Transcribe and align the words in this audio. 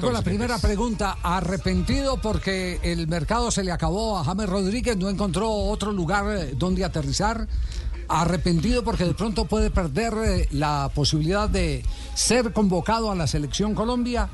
Hago 0.00 0.12
la 0.12 0.22
primera 0.22 0.58
pregunta. 0.58 1.18
¿Arrepentido 1.22 2.16
porque 2.22 2.80
el 2.82 3.06
mercado 3.06 3.50
se 3.50 3.62
le 3.62 3.70
acabó 3.70 4.18
a 4.18 4.24
James 4.24 4.48
Rodríguez? 4.48 4.96
¿No 4.96 5.10
encontró 5.10 5.50
otro 5.50 5.92
lugar 5.92 6.24
eh, 6.38 6.54
donde 6.56 6.86
aterrizar? 6.86 7.46
¿Arrepentido 8.08 8.82
porque 8.82 9.04
de 9.04 9.12
pronto 9.12 9.44
puede 9.44 9.70
perder 9.70 10.14
eh, 10.24 10.48
la 10.52 10.90
posibilidad 10.94 11.50
de 11.50 11.84
ser 12.14 12.54
convocado 12.54 13.10
a 13.10 13.14
la 13.14 13.26
selección 13.26 13.74
Colombia? 13.74 14.30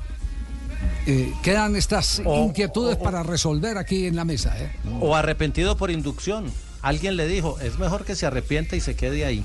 Eh, 1.05 1.35
quedan 1.43 1.75
estas 1.75 2.21
inquietudes 2.21 2.97
para 2.97 3.25
resolver 3.25 3.77
aquí 3.77 4.07
en 4.07 4.15
la 4.15 4.25
mesa. 4.25 4.57
¿eh? 4.63 4.71
O 5.01 5.17
arrepentido 5.17 5.77
por 5.77 5.91
inducción. 5.91 6.45
Alguien 6.81 7.17
le 7.17 7.27
dijo, 7.27 7.59
es 7.59 7.77
mejor 7.81 8.05
que 8.05 8.15
se 8.15 8.25
arrepienta 8.25 8.77
y 8.77 8.81
se 8.81 8.95
quede 8.95 9.25
ahí. 9.25 9.45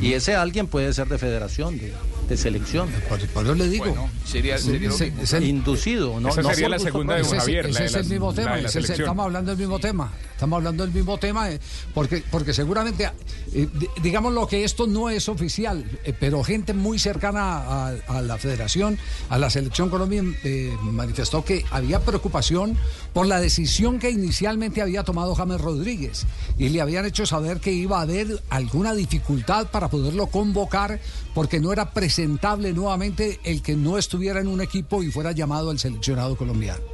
Y 0.00 0.12
ese 0.12 0.36
alguien 0.36 0.68
puede 0.68 0.92
ser 0.92 1.08
de 1.08 1.18
federación, 1.18 1.76
de, 1.78 1.92
de 2.28 2.36
selección. 2.36 2.88
Por, 3.08 3.20
por 3.28 3.44
eso 3.44 3.54
le 3.54 3.68
digo. 3.68 3.84
Bueno, 3.86 4.10
sería, 4.24 4.58
sería 4.58 4.88
mismo. 4.90 5.04
ese- 5.22 5.44
Inducido, 5.44 6.20
¿no? 6.20 6.28
Esa 6.30 6.42
no 6.42 6.50
sería 6.50 6.68
la 6.68 6.78
segunda 6.78 7.14
de. 7.16 7.20
Ese, 7.22 7.36
Javier, 7.38 7.66
ese 7.66 7.84
es 7.84 7.94
el 7.94 8.06
mismo 8.06 8.30
la 8.30 8.34
tema, 8.36 8.56
la 8.56 8.68
ese 8.68 8.78
es- 8.80 8.90
estamos 8.90 9.24
hablando 9.26 9.50
del 9.50 9.58
mismo 9.58 9.78
tema, 9.78 10.12
estamos 10.32 10.56
hablando 10.58 10.84
del 10.84 10.94
mismo 10.94 11.18
tema, 11.18 11.50
eh, 11.50 11.60
porque, 11.92 12.22
porque 12.30 12.52
seguramente, 12.54 13.10
eh, 13.52 13.68
di- 13.74 13.88
digamos 14.02 14.32
lo 14.32 14.46
que 14.46 14.64
esto 14.64 14.86
no 14.86 15.10
es 15.10 15.28
oficial, 15.28 15.84
eh, 16.04 16.14
pero 16.18 16.42
gente 16.42 16.72
muy 16.74 16.98
cercana 16.98 17.58
a, 17.58 17.88
a 18.08 18.22
la 18.22 18.38
federación, 18.38 18.98
a 19.28 19.38
la 19.38 19.50
selección 19.50 19.90
Colombia, 19.90 20.22
eh, 20.44 20.72
manifestó 20.82 21.44
que 21.44 21.64
había 21.70 22.00
preocupación 22.00 22.76
por 23.12 23.26
la 23.26 23.40
decisión 23.40 23.98
que 23.98 24.10
inicialmente 24.10 24.80
había 24.82 25.02
tomado 25.04 25.34
James 25.34 25.60
Rodríguez 25.60 26.26
y 26.58 26.68
le 26.70 26.80
habían 26.80 27.04
hecho 27.04 27.26
saber 27.26 27.60
que 27.60 27.72
iba 27.72 27.98
a 27.98 28.02
haber 28.02 28.42
alguna 28.50 28.94
dificultad 28.94 29.66
para 29.68 29.88
poderlo 29.88 30.26
convocar 30.28 31.00
porque 31.34 31.60
no 31.60 31.72
era 31.72 31.90
presentable 32.14 32.72
nuevamente 32.72 33.40
el 33.42 33.60
que 33.60 33.74
no 33.74 33.98
estuviera 33.98 34.38
en 34.38 34.46
un 34.46 34.60
equipo 34.60 35.02
y 35.02 35.10
fuera 35.10 35.32
llamado 35.32 35.70
al 35.70 35.80
seleccionado 35.80 36.36
colombiano. 36.36 36.84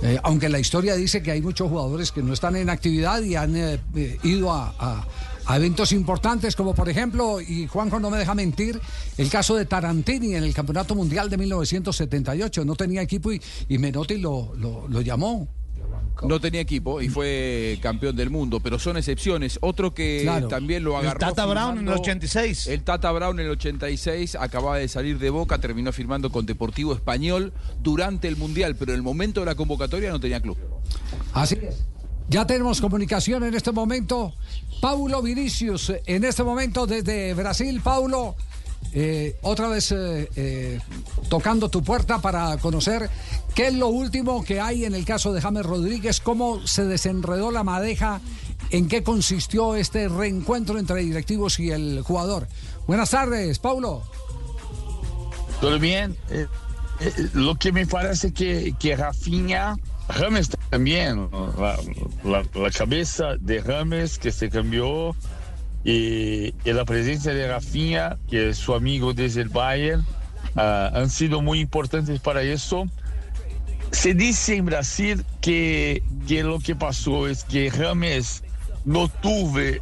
Eh, 0.00 0.16
aunque 0.22 0.48
la 0.48 0.60
historia 0.60 0.94
dice 0.94 1.24
que 1.24 1.32
hay 1.32 1.42
muchos 1.42 1.68
jugadores 1.68 2.12
que 2.12 2.22
no 2.22 2.32
están 2.32 2.54
en 2.54 2.70
actividad 2.70 3.20
y 3.22 3.34
han 3.34 3.56
eh, 3.56 3.80
eh, 3.96 4.16
ido 4.22 4.52
a, 4.52 5.04
eventos 5.56 5.90
importantes, 5.90 6.54
como 6.54 6.72
por 6.72 6.88
ejemplo, 6.88 7.40
y 7.40 7.66
Juanjo 7.66 7.98
no 7.98 8.10
me 8.10 8.18
deja 8.18 8.32
mentir, 8.36 8.80
el 9.18 9.28
caso 9.28 9.56
de 9.56 9.66
Tarantini 9.66 10.36
en 10.36 10.44
el 10.44 10.54
Campeonato 10.54 10.94
Mundial 10.94 11.28
de 11.28 11.36
1978. 11.36 12.64
No 12.64 12.76
tenía 12.76 13.02
equipo 13.02 13.32
y, 13.32 13.40
Menotti 13.78 14.18
lo- 14.18 14.54
lo 14.54 15.00
llamó. 15.00 15.48
No 16.22 16.40
tenía 16.40 16.60
equipo 16.60 17.02
y 17.02 17.08
fue 17.08 17.78
campeón 17.82 18.14
del 18.16 18.30
mundo, 18.30 18.60
pero 18.60 18.78
son 18.78 18.96
excepciones. 18.96 19.58
Otro 19.60 19.92
que 19.92 20.20
Claro. 20.22 20.48
también 20.48 20.84
lo 20.84 20.92
El 20.92 21.06
agarró. 21.06 21.18
Tata 21.20 21.44
Brown 21.46 21.72
en 21.72 21.88
el 21.88 21.94
firmando- 21.94 22.00
86. 22.02 22.66
El 22.68 22.82
Tata 22.82 23.10
Brown 23.12 23.38
en 23.40 23.46
el 23.46 23.52
86 23.52 24.36
acababa 24.36 24.78
de 24.78 24.88
salir 24.88 25.18
de 25.18 25.30
Boca, 25.30 25.58
terminó 25.58 25.92
firmando 25.92 26.30
con 26.30 26.46
Deportivo 26.46 26.94
Español 26.94 27.52
durante 27.82 28.28
el 28.28 28.36
Mundial, 28.36 28.76
pero 28.76 28.92
en 28.92 28.96
el 28.96 29.02
momento 29.02 29.40
de 29.40 29.46
la 29.46 29.54
convocatoria 29.54 30.10
no 30.10 30.20
tenía 30.20 30.40
club. 30.40 30.56
Así 31.32 31.56
es. 31.60 31.84
Ya 32.28 32.46
tenemos 32.46 32.80
comunicación 32.80 33.44
en 33.44 33.54
este 33.54 33.70
momento. 33.72 34.32
Paulo 34.80 35.20
Vinicius, 35.20 35.92
en 36.06 36.24
este 36.24 36.42
momento 36.42 36.86
desde 36.86 37.34
Brasil. 37.34 37.80
Paulo, 37.84 38.34
eh, 38.94 39.36
otra 39.42 39.68
vez 39.68 39.90
eh, 39.92 40.28
eh, 40.36 40.80
tocando 41.28 41.68
tu 41.68 41.82
puerta 41.82 42.20
para 42.20 42.56
conocer 42.58 43.10
qué 43.54 43.66
es 43.68 43.74
lo 43.74 43.88
último 43.88 44.44
que 44.44 44.60
hay 44.60 44.84
en 44.84 44.94
el 44.94 45.04
caso 45.04 45.32
de 45.32 45.40
James 45.40 45.66
Rodríguez, 45.66 46.20
cómo 46.20 46.66
se 46.66 46.84
desenredó 46.84 47.50
la 47.50 47.64
madeja, 47.64 48.20
en 48.70 48.88
qué 48.88 49.02
consistió 49.02 49.74
este 49.76 50.08
reencuentro 50.08 50.78
entre 50.78 51.00
directivos 51.02 51.58
y 51.60 51.70
el 51.70 52.02
jugador. 52.02 52.46
Buenas 52.86 53.10
tardes, 53.10 53.58
Paulo. 53.58 54.02
Eh, 56.30 56.46
eh, 57.00 57.12
Lo 57.32 57.54
que 57.56 57.72
me 57.72 57.86
parece 57.86 58.32
que, 58.32 58.74
que 58.78 58.96
Rafinha, 58.96 59.76
Rames 60.08 60.50
también, 60.70 61.28
la, 61.58 61.78
la- 62.24 62.70
cabeza 62.70 63.36
de 63.40 63.60
Rames 63.60 64.18
que 64.18 64.30
se 64.30 64.50
cambió 64.50 65.14
y, 65.84 66.54
y 66.64 66.72
la 66.72 66.84
presencia 66.84 67.34
de 67.34 67.46
Rafinha, 67.46 68.16
que 68.28 68.50
es 68.50 68.58
su 68.58 68.74
amigo 68.74 69.12
desde 69.12 69.42
el 69.42 69.50
Bayern, 69.50 70.04
ah, 70.56 70.90
han 70.94 71.10
sido 71.10 71.42
muy 71.42 71.60
importantes 71.60 72.20
para 72.20 72.42
eso. 72.42 72.86
Se 73.92 74.14
dice 74.14 74.56
en 74.56 74.64
Brasil 74.64 75.24
que, 75.40 76.02
que 76.26 76.42
lo 76.42 76.58
que 76.58 76.74
pasó 76.74 77.28
es 77.28 77.44
que 77.44 77.70
Rames 77.70 78.42
no 78.84 79.08
tuve 79.08 79.80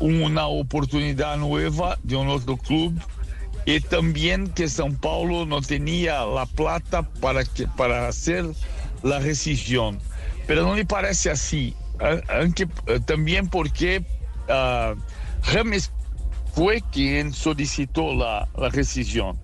una 0.00 0.46
oportunidad 0.46 1.36
nueva 1.36 1.98
de 2.02 2.16
un 2.16 2.28
otro 2.28 2.56
club 2.56 2.98
y 3.64 3.78
también 3.80 4.48
que 4.48 4.64
São 4.64 4.98
Paulo 4.98 5.46
no 5.46 5.60
tenía 5.60 6.24
la 6.24 6.46
plata 6.46 7.02
para, 7.02 7.44
que, 7.44 7.68
para 7.68 8.08
hacer 8.08 8.46
la 9.02 9.20
rescisión. 9.20 10.00
Pero 10.46 10.62
no 10.62 10.74
me 10.74 10.84
parece 10.84 11.30
así, 11.30 11.76
aunque, 12.28 12.66
eh, 12.86 12.98
también 13.06 13.48
porque 13.48 14.04
ah, 14.48 14.94
James 15.42 15.90
fue 16.54 16.82
quien 16.92 17.32
solicitó 17.32 18.14
la, 18.14 18.48
la 18.56 18.68
rescisión. 18.68 19.38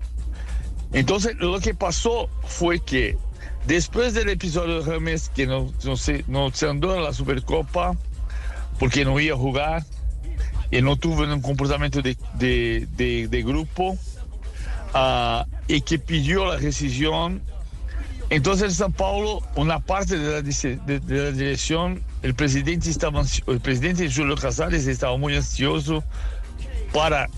Entonces, 0.93 1.37
lo 1.39 1.59
que 1.61 1.75
pasó 1.75 2.29
fue 2.47 2.81
que 2.81 3.17
después 3.67 4.15
del 4.15 4.29
episodio 4.31 4.83
de 4.83 4.91
James, 4.93 5.31
que 5.35 5.47
no, 5.47 5.73
no, 5.85 5.97
se, 5.97 6.25
no 6.29 6.51
se 6.51 6.69
andó 6.69 6.95
en 6.97 7.03
la 7.05 7.13
Supercopa, 7.13 7.97
porque 8.79 9.05
no 9.05 9.19
iba 9.21 9.35
a 9.35 9.39
jugar, 9.39 9.85
y 10.71 10.81
no 10.83 10.97
tuvo 10.97 11.23
un 11.23 11.41
comportamiento 11.41 12.01
de, 12.03 12.17
de- 12.35 12.87
de- 13.29 13.43
grupo, 13.43 13.97
ah, 14.95 15.47
y 15.67 15.81
que 15.81 15.99
pidió 15.99 16.47
la 16.47 16.57
rescisión. 16.59 17.43
Entonces, 18.31 18.79
en 18.79 18.87
São 18.87 18.93
Paulo, 18.93 19.41
una 19.57 19.81
parte 19.81 20.19
de 20.19 20.31
la, 20.33 20.43
de- 20.43 21.01
de 21.01 21.23
la 21.25 21.31
dirección, 21.31 22.03
el 22.23 22.35
presidente, 22.35 22.91
estaba, 22.91 23.23
el 23.47 23.61
presidente 23.61 24.11
Julio 24.13 24.37
Casares 24.37 24.87
estaba 24.87 25.17
muy 25.17 25.35
ansioso 25.35 26.05
para 26.93 27.29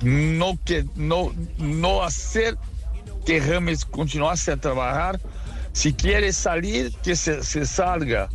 no, 0.00 0.58
que, 0.64 0.86
no, 0.96 1.32
no 1.58 2.02
hacer 2.02 2.56
que 3.26 3.38
Rames 3.40 3.84
continuase 3.84 4.52
a 4.52 4.56
trabajar. 4.56 5.20
Si 5.72 5.92
quiere 5.92 6.32
salir, 6.32 6.90
que 7.02 7.14
se, 7.16 7.44
se 7.44 7.66
salga. 7.66 8.28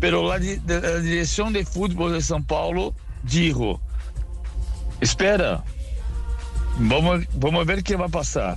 Pero 0.00 0.26
la, 0.26 0.38
la 0.38 0.98
dirección 1.00 1.52
de 1.52 1.64
fútbol 1.66 2.12
de 2.12 2.18
São 2.20 2.42
Paulo 2.44 2.94
dijo, 3.22 3.80
espera, 5.00 5.62
vamos, 6.78 7.26
vamos 7.34 7.66
ver 7.66 7.82
qué 7.82 7.96
va 7.96 8.06
a 8.06 8.08
pasar. 8.08 8.56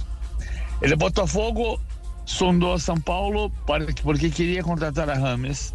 El 0.81 0.95
Botafogo 0.95 1.79
sondó 2.27 2.73
a 2.73 2.77
São 2.77 3.01
Paulo 3.01 3.51
porque 4.03 4.29
quería 4.29 4.61
contratar 4.61 5.09
a 5.09 5.15
Rames. 5.17 5.73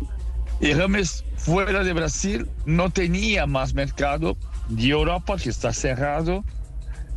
Y 0.61 0.75
Rames, 0.75 1.25
fuera 1.37 1.83
de 1.83 1.93
Brasil, 1.95 2.47
no 2.67 2.91
tenía 2.91 3.47
más 3.47 3.75
mercado 3.75 4.37
de 4.69 4.89
Europa, 4.91 5.37
que 5.37 5.49
está 5.49 5.73
cerrado, 5.73 6.45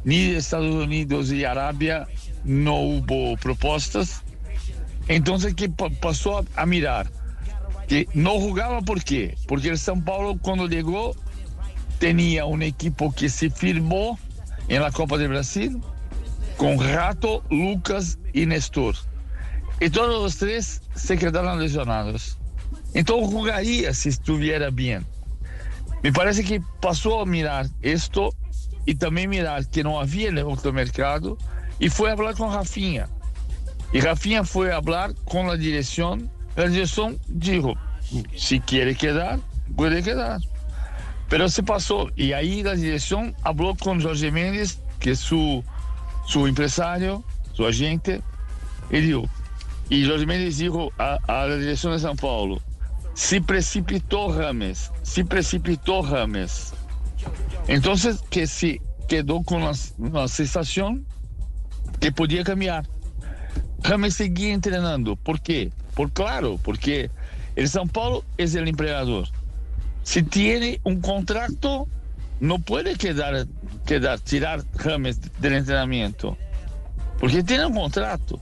ni 0.03 0.31
de 0.31 0.37
Estados 0.37 0.73
Unidos 0.73 1.31
y 1.31 1.43
Arabia 1.43 2.07
no 2.43 2.75
hubo 2.79 3.35
propuestas. 3.37 4.23
Entonces, 5.07 5.53
¿qué 5.53 5.69
pa- 5.69 5.89
pasó 5.89 6.39
a, 6.39 6.43
a 6.55 6.65
mirar? 6.65 7.11
Que 7.87 8.07
no 8.13 8.39
jugaba, 8.39 8.81
¿por 8.81 9.03
qué? 9.03 9.35
Porque 9.47 9.67
el 9.69 9.77
São 9.77 10.03
Paulo, 10.03 10.37
cuando 10.41 10.67
llegó, 10.67 11.13
tenía 11.99 12.45
un 12.45 12.63
equipo 12.63 13.13
que 13.13 13.29
se 13.29 13.49
firmó 13.49 14.17
en 14.69 14.81
la 14.81 14.91
Copa 14.91 15.17
de 15.17 15.27
Brasil 15.27 15.81
con 16.57 16.79
Rato, 16.79 17.43
Lucas 17.51 18.17
y 18.33 18.45
Nestor. 18.45 18.95
Y 19.79 19.89
todos 19.89 20.23
los 20.23 20.37
tres 20.37 20.81
se 20.95 21.17
quedaron 21.17 21.59
lesionados. 21.59 22.37
Entonces 22.93 23.29
jugaría 23.29 23.93
si 23.93 24.09
estuviera 24.09 24.69
bien. 24.69 25.05
Me 26.01 26.13
parece 26.13 26.43
que 26.43 26.61
pasó 26.81 27.21
a 27.21 27.25
mirar 27.25 27.67
esto 27.81 28.33
y 28.85 28.95
también 28.95 29.29
mirar 29.29 29.67
que 29.69 29.83
no 29.83 29.99
había 29.99 30.29
en 30.29 30.37
el 30.37 30.45
otro 30.45 30.71
mercado 30.71 31.37
y 31.79 31.89
fue 31.89 32.09
a 32.09 32.13
hablar 32.13 32.35
con 32.35 32.53
Rafinha. 32.53 33.09
Y 33.91 33.99
Rafinha 33.99 34.43
fue 34.43 34.71
a 34.71 34.77
hablar 34.77 35.13
con 35.25 35.47
la 35.47 35.55
dirección. 35.55 36.29
La 36.55 36.67
dirección 36.67 37.19
dijo, 37.27 37.73
si 38.35 38.59
quiere 38.61 38.95
quedar, 38.95 39.39
puede 39.75 40.03
quedar. 40.03 40.39
Pero 41.29 41.49
se 41.49 41.63
pasó 41.63 42.09
y 42.15 42.33
ahí 42.33 42.63
la 42.63 42.75
dirección 42.75 43.35
habló 43.43 43.75
con 43.75 44.01
Jorge 44.01 44.31
Méndez, 44.31 44.79
que 44.99 45.11
es 45.11 45.19
su, 45.19 45.63
su 46.27 46.47
empresario, 46.47 47.23
su 47.53 47.65
agente, 47.65 48.21
y 48.91 49.01
dijo, 49.01 49.23
y 49.89 50.05
Jorge 50.05 50.25
Méndez 50.25 50.57
dijo 50.57 50.91
a, 50.97 51.19
la 51.27 51.57
dirección 51.57 51.93
de 51.93 51.99
São 51.99 52.19
Paulo, 52.19 52.61
se 53.13 53.41
precipitó 53.41 54.37
Rames, 54.37 54.91
se 55.03 55.23
precipitó 55.23 56.01
Rames. 56.01 56.73
Entonces 57.67 58.21
que 58.29 58.47
se 58.47 58.81
quedó 59.07 59.41
con 59.43 59.61
la, 59.61 59.73
la 60.11 60.27
sensación 60.27 61.05
que 61.99 62.11
podía 62.11 62.43
cambiar. 62.43 62.87
Rames 63.83 64.15
seguía 64.15 64.53
entrenando. 64.53 65.15
¿Por 65.15 65.39
qué? 65.39 65.71
Por 65.93 66.11
claro, 66.11 66.59
porque 66.61 67.09
el 67.55 67.67
São 67.67 67.89
Paulo 67.89 68.23
es 68.37 68.55
el 68.55 68.67
empleador. 68.67 69.27
Si 70.03 70.23
tiene 70.23 70.79
un 70.83 71.01
contrato, 71.01 71.87
no 72.39 72.59
puede 72.59 72.95
quedar, 72.95 73.47
quedar 73.85 74.19
tirar 74.19 74.63
Rames 74.75 75.19
del 75.39 75.53
entrenamiento. 75.53 76.37
Porque 77.19 77.43
tiene 77.43 77.65
un 77.65 77.75
contrato. 77.75 78.39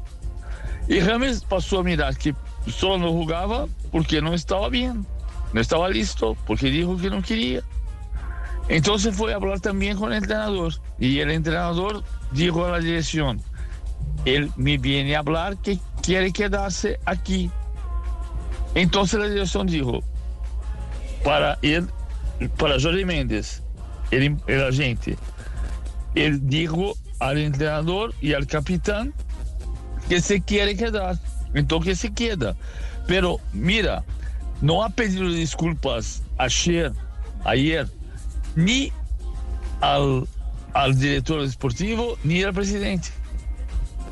Y 0.87 0.99
James 0.99 1.43
pasó 1.43 1.79
a 1.79 1.83
mirar 1.83 2.17
que 2.17 2.35
solo 2.67 2.97
no 2.97 3.11
jugaba 3.11 3.67
porque 3.91 4.21
no 4.21 4.33
estaba 4.33 4.69
bien, 4.69 5.05
no 5.53 5.61
estaba 5.61 5.89
listo, 5.89 6.35
porque 6.45 6.69
dijo 6.69 6.97
que 6.97 7.09
no 7.09 7.21
quería. 7.21 7.61
Entonces 8.69 9.15
fue 9.15 9.33
a 9.33 9.35
hablar 9.35 9.59
también 9.59 9.97
con 9.97 10.11
el 10.11 10.19
entrenador 10.19 10.73
y 10.99 11.19
el 11.19 11.31
entrenador 11.31 12.03
dijo 12.31 12.65
a 12.65 12.71
la 12.71 12.79
dirección, 12.79 13.41
él 14.25 14.51
me 14.55 14.77
viene 14.77 15.15
a 15.15 15.19
hablar 15.19 15.57
que 15.57 15.79
quiere 16.01 16.31
quedarse 16.31 16.99
aquí. 17.05 17.51
Entonces 18.75 19.19
la 19.19 19.27
dirección 19.27 19.67
dijo, 19.67 20.01
para 21.23 21.57
él, 21.61 21.89
para 22.57 22.79
Jorge 22.79 23.05
Méndez, 23.05 23.61
el, 24.11 24.37
el 24.47 24.63
agente, 24.63 25.17
él 26.15 26.47
dijo 26.47 26.95
al 27.19 27.37
entrenador 27.37 28.13
y 28.21 28.33
al 28.33 28.47
capitán 28.47 29.13
que 30.09 30.21
se 30.21 30.41
quiere 30.41 30.75
quedar, 30.75 31.17
entonces 31.53 31.99
se 31.99 32.13
queda. 32.13 32.55
Pero 33.07 33.39
mira, 33.51 34.03
no 34.61 34.83
ha 34.83 34.89
pedido 34.89 35.29
disculpas 35.29 36.23
ayer, 36.37 36.93
ayer, 37.43 37.87
ni 38.55 38.91
al, 39.81 40.27
al 40.73 40.97
director 40.97 41.47
deportivo 41.47 42.17
ni 42.23 42.43
al 42.43 42.53
presidente. 42.53 43.09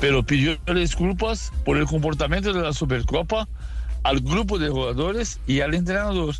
Pero 0.00 0.22
pidió 0.24 0.56
disculpas 0.74 1.52
por 1.64 1.76
el 1.78 1.86
comportamiento 1.86 2.52
de 2.52 2.60
la 2.60 2.72
Supercopa 2.72 3.48
al 4.02 4.20
grupo 4.20 4.58
de 4.58 4.68
jugadores 4.68 5.38
y 5.46 5.60
al 5.60 5.74
entrenador. 5.74 6.34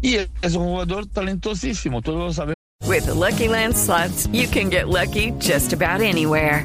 Y 0.00 0.16
es 0.16 0.54
un 0.54 0.64
jugador 0.64 1.06
talentosísimo, 1.06 2.02
todos 2.02 2.18
lo 2.18 2.32
sabemos. 2.32 2.54
With 2.86 3.06
the 3.06 3.14
Lucky 3.14 3.48
Land 3.48 3.76
slots, 3.76 4.26
you 4.32 4.48
can 4.48 4.70
get 4.70 4.88
lucky 4.88 5.32
just 5.38 5.72
about 5.72 6.00
anywhere. 6.00 6.64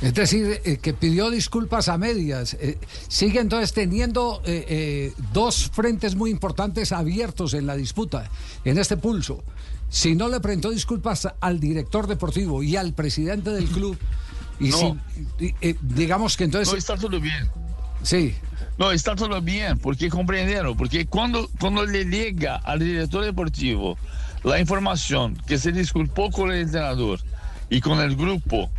es 0.00 0.12
decir, 0.14 0.60
eh, 0.64 0.78
que 0.78 0.92
pidió 0.92 1.30
disculpas 1.30 1.88
a 1.88 1.96
medias. 1.96 2.54
Eh, 2.54 2.78
sigue 3.08 3.40
entonces 3.40 3.72
teniendo 3.72 4.42
eh, 4.44 5.12
dos 5.32 5.70
frentes 5.72 6.14
muy 6.14 6.30
importantes 6.30 6.92
abiertos 6.92 7.54
en 7.54 7.66
la 7.66 7.76
disputa, 7.76 8.30
en 8.64 8.78
este 8.78 8.96
pulso. 8.96 9.42
Si 9.88 10.14
no 10.14 10.28
le 10.28 10.40
presentó 10.40 10.70
disculpas 10.70 11.28
al 11.40 11.60
director 11.60 12.06
deportivo 12.06 12.62
y 12.62 12.76
al 12.76 12.92
presidente 12.92 13.50
del 13.50 13.66
club, 13.66 13.96
y 14.58 14.68
No. 14.70 14.98
si, 15.38 15.54
y, 15.60 15.76
digamos 15.80 16.36
que 16.36 16.44
entonces... 16.44 16.72
No 16.72 16.78
está 16.78 16.96
todo 16.96 17.20
bien. 17.20 17.48
Sí, 18.02 18.34
No, 18.78 18.90
está 18.92 19.16
todo 19.16 19.40
bien, 19.40 19.78
porque 19.78 20.10
comprendieron, 20.10 20.76
porque 20.76 21.06
cuando, 21.06 21.48
cuando 21.58 21.86
le 21.86 22.04
llega 22.04 22.56
al 22.56 22.80
director 22.80 23.24
deportivo 23.24 23.96
la 24.44 24.60
información 24.60 25.34
que 25.46 25.56
se 25.56 25.72
disculpó 25.72 26.30
con 26.30 26.52
el 26.52 26.60
entrenador 26.60 27.20
y 27.70 27.80
con 27.80 28.00
el 28.00 28.16
grupo, 28.16 28.70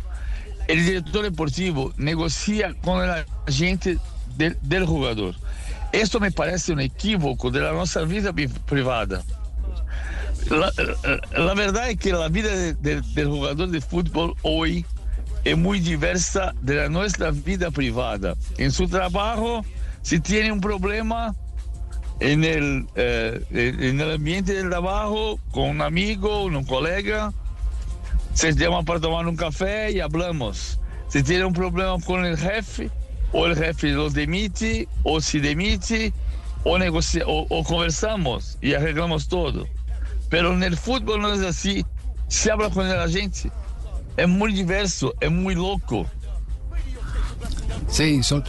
el 0.68 0.84
director 0.84 1.22
deportivo 1.22 1.92
negocia 1.96 2.74
con 2.84 3.02
el 3.02 3.24
agente 3.46 3.98
del, 4.36 4.86
jugador. 4.86 5.34
Esto 5.92 6.20
me 6.20 6.30
parece 6.30 6.72
un 6.72 6.80
equívoco 6.80 7.50
de 7.50 7.60
la 7.60 7.72
nuestra 7.72 8.02
vida 8.02 8.32
pri- 8.32 8.48
privada. 8.66 9.22
La, 10.50 11.54
verdad 11.54 11.90
es 11.90 11.96
que 11.98 12.12
la 12.12 12.28
vida 12.28 12.54
de- 12.54 12.74
de- 12.74 13.00
del 13.14 13.28
jugador 13.28 13.68
de 13.68 13.80
fútbol 13.80 14.34
hoy 14.42 14.84
es 15.44 15.56
muy 15.56 15.80
diversa 15.80 16.54
de 16.62 16.76
la 16.76 16.88
nuestra 16.88 17.30
vida 17.30 17.70
privada. 17.70 18.34
En 18.58 18.70
su 18.70 18.86
trabajo, 18.88 19.64
si 20.02 20.20
tiene 20.20 20.52
un 20.52 20.60
problema 20.60 21.34
en 22.20 22.44
el, 22.44 22.86
eh, 22.94 23.42
en 23.50 24.00
el 24.00 24.12
ambiente 24.12 24.54
del 24.54 24.68
trabajo, 24.70 25.38
con 25.50 25.64
un 25.70 25.82
amigo, 25.82 26.44
un 26.44 26.64
colega, 26.64 27.32
se 28.38 28.54
llama 28.54 28.84
para 28.84 29.00
tomar 29.00 29.26
un 29.26 29.34
café 29.34 29.90
y 29.90 29.98
hablamos. 29.98 30.78
Si 31.08 31.24
tiene 31.24 31.44
un 31.44 31.52
problema 31.52 31.96
con 32.06 32.24
el 32.24 32.38
jefe, 32.38 32.88
o 33.32 33.46
el 33.46 33.56
jefe 33.56 33.88
los 33.88 34.14
demite, 34.14 34.86
o 35.02 35.20
se 35.20 35.40
demite, 35.40 36.12
o, 36.62 36.78
negocia, 36.78 37.24
o, 37.26 37.64
conversamos 37.64 38.56
y 38.62 38.74
arreglamos 38.74 39.26
todo. 39.26 39.66
Pero 40.28 40.52
en 40.52 40.62
el 40.62 40.76
fútbol 40.76 41.20
no 41.20 41.32
es 41.32 41.40
así. 41.40 41.84
Se 42.28 42.52
habla 42.52 42.70
con 42.70 42.86
el 42.86 43.00
agente. 43.00 43.50
Es 44.16 44.28
muy 44.28 44.52
diverso, 44.52 45.14
es 45.18 45.32
muy 45.32 45.56
loco. 45.56 46.06
Sí, 47.88 48.22
son, 48.22 48.44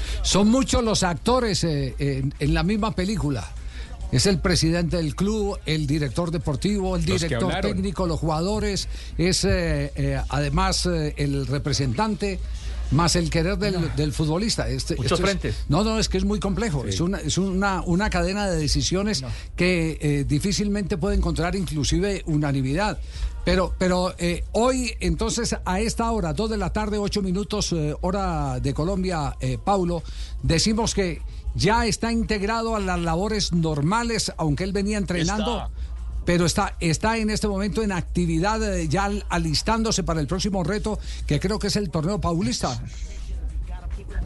muchos 0.48 0.84
los 0.84 1.02
actores 1.02 1.64
eh, 1.64 1.96
en 1.98 2.54
la 2.54 2.62
misma 2.62 2.92
película. 2.92 3.50
Es 4.12 4.26
el 4.26 4.40
presidente 4.40 4.98
del 4.98 5.16
club, 5.16 5.58
el 5.68 5.86
director 5.86 6.32
deportivo, 6.32 6.96
el 6.96 7.06
director 7.06 7.54
técnico, 7.62 8.08
los 8.08 8.20
jugadores, 8.20 8.88
es 9.20 9.44
eh, 9.46 9.92
eh, 9.96 10.20
además 10.30 10.88
eh, 10.88 11.14
el 11.18 11.46
representante, 11.46 12.40
más 12.90 13.16
el 13.16 13.30
querer 13.30 13.60
del, 13.60 13.94
del 13.96 14.12
futbolista. 14.12 14.68
Este- 14.68 14.96
Muchos 14.96 15.12
esto 15.12 15.16
es- 15.16 15.22
frentes. 15.22 15.56
no, 15.70 15.84
no, 15.84 16.00
es 16.00 16.10
que 16.10 16.18
es 16.18 16.26
muy 16.26 16.40
complejo. 16.40 16.86
Es, 16.88 17.00
una, 17.02 17.20
es 17.20 17.38
una, 17.38 17.82
una 17.84 18.10
cadena 18.10 18.50
de 18.50 18.58
decisiones 18.58 19.24
que 19.56 20.00
eh, 20.02 20.26
difícilmente 20.28 20.98
puede 20.98 21.16
encontrar 21.16 21.56
inclusive 21.56 22.24
unanimidad. 22.26 23.00
Pero, 23.46 23.76
pero 23.78 24.16
eh, 24.18 24.44
hoy, 24.54 24.92
entonces, 25.02 25.56
a 25.66 25.80
esta 25.80 26.10
hora, 26.12 26.34
2 26.34 26.50
de 26.50 26.58
la 26.58 26.74
tarde, 26.74 26.98
8 26.98 27.22
minutos, 27.22 27.72
eh, 27.74 27.96
hora 28.02 28.60
de 28.60 28.74
Colombia, 28.74 29.36
Paulo, 29.64 30.02
decimos 30.42 30.94
que 30.96 31.22
ya 31.60 31.86
está 31.86 32.12
integrado 32.12 32.76
a 32.76 32.80
las 32.80 33.00
labores 33.00 33.52
normales, 33.54 34.32
aunque 34.38 34.64
él 34.64 34.72
venía 34.74 34.98
entrenando. 34.98 35.58
Está. 35.58 35.70
Pero 36.26 36.46
está, 36.46 36.76
está 36.80 37.18
en 37.18 37.30
este 37.32 37.48
momento 37.48 37.82
en 37.82 37.92
actividad, 37.92 38.62
eh, 38.64 38.88
ya 38.88 39.06
al- 39.06 39.26
alistándose 39.30 40.04
para 40.04 40.22
el 40.22 40.28
próximo 40.28 40.64
reto, 40.64 41.00
que 41.26 41.40
creo 41.40 41.58
que 41.60 41.68
es 41.68 41.76
el 41.76 41.90
torneo 41.90 42.20
paulista. 42.22 42.80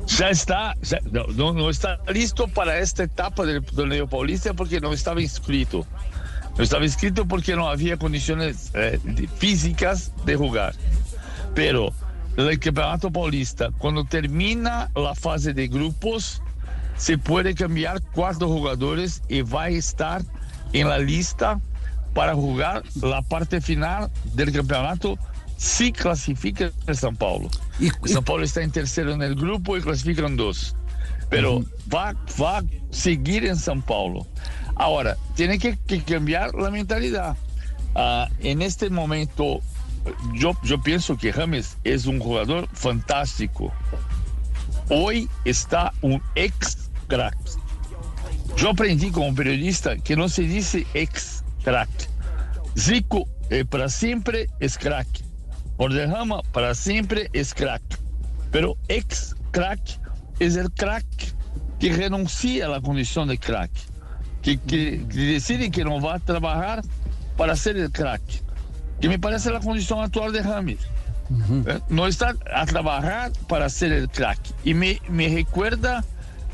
Ya 0.08 0.30
está, 0.30 0.76
ya- 0.82 1.00
no, 1.12 1.54
no- 1.54 1.70
está 1.70 2.00
listo 2.12 2.48
para 2.48 2.80
esta 2.80 3.04
etapa 3.04 3.46
del 3.46 3.64
torneo 3.64 4.08
paulista 4.08 4.54
porque 4.54 4.80
no 4.82 4.92
estaba 4.94 5.22
inscrito. 5.22 5.86
No 6.58 6.64
estaba 6.64 6.84
inscrito 6.86 7.26
porque 7.26 7.56
no 7.56 7.68
había 7.68 7.98
condiciones 7.98 8.70
eh, 8.76 9.00
físicas 9.38 10.12
de 10.26 10.36
jugar. 10.36 10.76
Pero 11.56 11.94
el 12.38 12.60
campeonato 12.60 13.10
paulista, 13.12 13.72
cuando 13.78 14.04
termina 14.06 14.92
la 14.96 15.16
fase 15.16 15.54
de 15.54 15.68
grupos, 15.68 16.42
se 17.04 17.18
puede 17.18 17.54
cambiar 17.54 18.02
cuatro 18.14 18.48
jugadores 18.48 19.22
y 19.28 19.42
va 19.42 19.64
a 19.64 19.70
estar 19.70 20.22
en 20.72 20.88
la 20.88 21.00
lista 21.00 21.60
para 22.14 22.34
jugar 22.34 22.84
la 23.02 23.22
parte 23.22 23.60
final 23.60 24.10
del 24.36 24.54
campeonato 24.54 25.18
si 25.58 25.92
clasifica 25.92 26.72
el 26.88 26.96
São 26.96 27.14
Paulo. 27.18 27.50
Y- 27.80 27.90
São 28.08 28.24
Paulo 28.24 28.46
está 28.46 28.62
en 28.62 28.72
tercero 28.72 29.12
en 29.12 29.22
el 29.22 29.36
grupo 29.36 29.76
y 29.76 29.82
clasifican 29.82 30.38
dos. 30.38 30.76
Pero 31.30 31.66
va, 31.94 32.14
va 32.42 32.60
a 32.60 32.64
seguir 32.92 33.44
en 33.46 33.56
São 33.58 33.82
Paulo. 33.84 34.26
Ahora, 34.76 35.18
tiene 35.36 35.60
que, 35.60 35.78
que 35.86 36.02
cambiar 36.04 36.56
la 36.56 36.72
mentalidad. 36.72 37.36
Ah, 37.96 38.30
en 38.40 38.62
este 38.62 38.90
momento, 38.90 39.60
yo, 40.36 40.54
yo 40.64 40.82
pienso 40.82 41.18
que 41.18 41.34
James 41.34 41.76
es 41.84 42.06
un 42.06 42.20
jugador 42.20 42.70
fantástico. 42.72 43.74
Hoy 44.90 45.30
está 45.46 45.92
un 46.02 46.22
ex 46.36 46.83
crack. 47.14 47.38
Yo 48.58 48.70
aprendí 48.70 49.12
como 49.12 49.34
periodista 49.36 49.98
que 49.98 50.16
no 50.16 50.30
se 50.30 50.44
dice 50.44 50.86
ex 50.94 51.44
crack. 51.64 51.90
Zico 52.78 53.28
eh, 53.50 53.66
para 53.66 53.90
siempre 53.90 54.50
es 54.60 54.78
crack. 54.78 55.08
Orderrama 55.78 56.42
para 56.52 56.76
siempre 56.76 57.30
es 57.34 57.54
crack. 57.54 57.82
Pero 58.52 58.78
ex 58.88 59.36
crack 59.52 59.80
es 60.40 60.56
el 60.56 60.72
crack 60.72 61.06
que 61.80 61.94
renuncia 61.94 62.66
a 62.66 62.70
la 62.70 62.82
condición 62.82 63.28
de 63.28 63.38
crack. 63.38 63.72
Que, 64.42 64.58
que- 64.60 65.06
que 65.10 65.18
decide 65.20 65.72
que 65.72 65.84
no 65.84 66.00
va 66.02 66.16
a 66.16 66.20
trabajar 66.20 66.84
para 67.38 67.56
ser 67.56 67.78
el 67.78 67.92
crack. 67.92 68.22
Que 69.02 69.10
me 69.10 69.20
parece 69.20 69.52
la 69.52 69.60
condición 69.60 70.00
actual 70.00 70.32
de 70.32 70.44
James. 70.44 70.80
Eh, 71.68 71.80
No 71.90 72.06
está 72.08 72.36
a 72.54 72.66
trabajar 72.66 73.32
para 73.48 73.70
ser 73.70 73.92
el 73.92 74.10
crack. 74.10 74.40
Y 74.64 74.74
me, 74.74 75.02
me 75.10 75.28
recuerda 75.30 76.04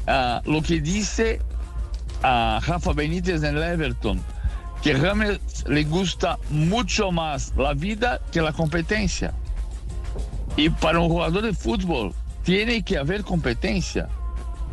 ah, 0.09 0.41
lo 0.45 0.61
que 0.61 0.81
dice 0.81 1.39
a 2.23 2.59
Rafa 2.65 2.93
Benítez 2.93 3.43
en 3.43 3.57
el 3.57 3.63
Everton, 3.63 4.21
que 4.81 4.95
James 4.95 5.39
le 5.67 5.83
gusta 5.83 6.37
mucho 6.49 7.11
más 7.11 7.53
la 7.55 7.73
vida 7.73 8.19
que 8.31 8.41
la 8.41 8.51
competencia. 8.51 9.33
Y 10.57 10.69
para 10.69 10.99
un 10.99 11.09
jugador 11.09 11.43
de 11.43 11.53
fútbol 11.53 12.13
tiene 12.43 12.83
que 12.83 12.97
haber 12.97 13.23
competencia. 13.23 14.09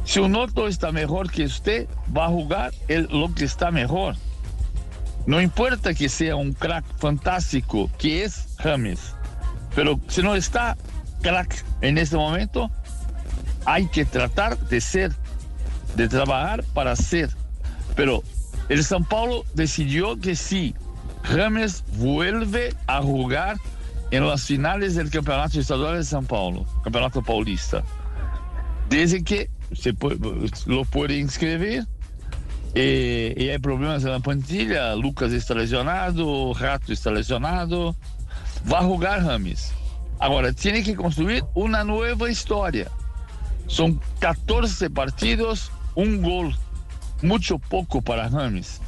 Si 0.04 0.20
un 0.20 0.36
otro 0.36 0.68
está 0.68 0.92
mejor 0.92 1.30
que 1.30 1.44
usted, 1.44 1.88
va 2.16 2.26
a 2.26 2.28
jugar 2.28 2.72
el, 2.88 3.08
lo 3.10 3.34
que 3.34 3.44
está 3.44 3.70
mejor. 3.70 4.14
No 5.26 5.40
importa 5.40 5.92
que 5.92 6.08
sea 6.08 6.36
un 6.36 6.52
crack 6.52 6.84
fantástico, 6.98 7.90
que 7.98 8.22
es 8.24 8.54
James, 8.58 9.14
pero 9.74 9.98
si 10.06 10.22
no 10.22 10.36
está 10.36 10.76
crack 11.20 11.64
en 11.80 11.98
este 11.98 12.16
momento, 12.16 12.70
hay 13.64 13.88
que 13.88 14.04
tratar 14.04 14.56
de 14.56 14.80
ser, 14.80 15.12
de 15.96 16.08
trabajar 16.08 16.62
para 16.74 16.94
ser. 16.94 17.30
Pero 17.94 18.22
el 18.68 18.80
São 18.80 19.06
Paulo 19.06 19.44
decidió 19.54 20.18
que 20.18 20.36
sí, 20.36 20.74
James 21.24 21.84
vuelve 21.96 22.74
a 22.86 23.02
jugar 23.02 23.56
en 24.10 24.26
las 24.26 24.44
finales 24.44 24.94
del 24.94 25.10
Campeonato 25.10 25.58
Estadual 25.58 25.96
de 25.96 26.02
São 26.02 26.24
Paulo, 26.24 26.66
Campeonato 26.84 27.22
Paulista. 27.22 27.82
Dice 28.88 29.24
que 29.24 29.50
se 29.72 29.92
puede, 29.94 30.18
lo 30.66 30.84
puede 30.84 31.18
inscribir 31.18 31.86
eh, 32.74 33.34
y 33.36 33.48
hay 33.48 33.58
problemas 33.58 34.04
en 34.04 34.10
la 34.10 34.20
plantilla. 34.20 34.94
Lucas 34.94 35.32
está 35.32 35.54
lesionado, 35.54 36.52
Rato 36.54 36.92
está 36.92 37.10
lesionado. 37.10 37.96
Va 38.70 38.80
a 38.80 38.82
jugar 38.82 39.24
James. 39.24 39.72
Ahora, 40.18 40.52
tiene 40.52 40.82
que 40.82 40.94
construir 40.94 41.44
una 41.54 41.84
nueva 41.84 42.30
historia. 42.30 42.90
Son 43.66 44.00
14 44.20 44.90
partidos, 44.90 45.72
un 45.96 46.22
gol. 46.22 46.56
Mucho 47.22 47.58
poco 47.58 48.00
para 48.00 48.30
James. 48.30 48.80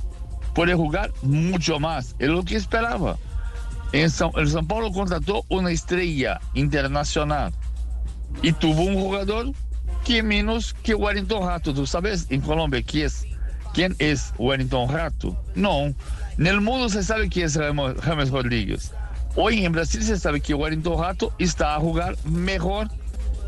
Puede 0.54 0.74
jugar 0.74 1.12
mucho 1.22 1.80
más. 1.80 2.14
Es 2.18 2.28
lo 2.28 2.44
que 2.44 2.56
esperaba. 2.56 3.16
En 3.92 4.10
São, 4.10 4.30
el 4.36 4.48
São 4.48 4.66
Paulo 4.66 4.92
contrató 4.92 5.44
una 5.48 5.70
estrella 5.70 6.40
internacional 6.52 7.52
y 8.42 8.52
tuvo 8.52 8.82
un 8.82 8.94
jugador 8.94 9.52
que 10.04 10.22
menos 10.22 10.74
que 10.82 10.94
Wellington 10.94 11.46
Rato. 11.46 11.72
¿Tú 11.72 11.86
sabes 11.86 12.26
en 12.28 12.42
Colombia 12.42 12.82
quién 12.86 13.06
es, 13.06 13.26
quién 13.72 13.96
es 13.98 14.34
Wellington 14.38 14.90
Rato? 14.90 15.42
No. 15.54 15.94
En 16.36 16.46
el 16.46 16.60
mundo 16.60 16.88
se 16.90 17.02
sabe 17.02 17.28
quién 17.28 17.46
es 17.46 17.58
James 17.58 18.30
Rodríguez. 18.30 18.92
Hoy 19.36 19.64
en 19.64 19.72
Brasil 19.72 20.02
se 20.02 20.18
sabe 20.18 20.40
que 20.40 20.52
Wellington 20.52 21.00
Rato 21.00 21.32
está 21.38 21.74
a 21.74 21.80
jugar 21.80 22.16
mejor 22.24 22.88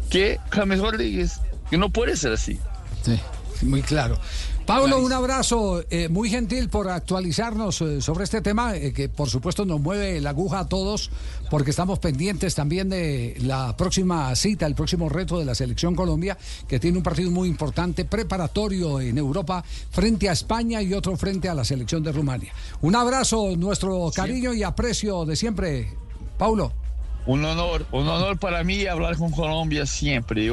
que 0.09 0.41
James 0.51 0.81
Rodríguez. 0.81 1.41
Que 1.69 1.77
no 1.77 1.91
puede 1.91 2.17
ser 2.17 2.33
así. 2.33 2.59
Sí, 3.03 3.21
muy 3.63 3.83
claro. 3.83 4.19
Pablo, 4.67 5.01
un 5.01 5.13
abrazo 5.13 5.83
eh, 5.91 6.09
muy 6.09 6.31
gentil 6.31 6.69
por 6.69 6.89
actualizarnos 6.89 7.81
eh, 7.81 8.01
sobre 8.01 8.23
este 8.23 8.41
tema 8.41 8.77
eh, 8.77 8.93
que 8.93 9.09
por 9.09 9.29
supuesto 9.29 9.65
nos 9.65 9.81
mueve 9.81 10.21
la 10.21 10.31
aguja 10.31 10.61
a 10.61 10.69
todos 10.69 11.11
porque 11.51 11.71
estamos 11.71 11.99
pendientes 11.99 12.55
también 12.55 12.89
de 12.89 13.37
la 13.41 13.77
próxima 13.77 14.33
cita, 14.37 14.67
el 14.67 14.77
próximo 14.77 15.09
reto 15.09 15.41
de 15.41 15.45
la 15.45 15.57
selección 15.57 15.97
Colombia 15.97 16.39
que 16.69 16.79
tiene 16.79 16.99
un 16.99 17.03
partido 17.03 17.33
muy 17.33 17.49
importante 17.49 18.05
preparatorio 18.05 19.01
en 19.01 19.19
Europa 19.19 19.65
frente 19.91 20.29
a 20.29 20.33
España 20.33 20.81
y 20.83 20.95
otro 20.95 21.17
frente 21.17 21.49
a 21.49 21.55
la 21.55 21.65
selección 21.65 22.05
de 22.05 22.13
Rumania. 22.13 22.53
Un 22.81 22.95
abrazo, 22.95 23.57
nuestro 23.57 24.13
cariño 24.15 24.55
y 24.55 24.63
aprecio 24.63 25.25
de 25.25 25.35
siempre, 25.35 25.89
Paulo. 26.39 26.73
Un 27.27 27.45
honor, 27.45 27.87
un 27.91 28.09
honor 28.09 28.39
para 28.39 28.63
mí 28.63 28.87
hablar 28.87 29.17
con 29.17 29.33
Colombia 29.33 29.85
siempre. 29.85 30.53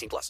18 0.01 0.09
plus. 0.09 0.29